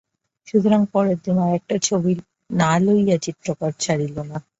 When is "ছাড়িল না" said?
3.79-4.37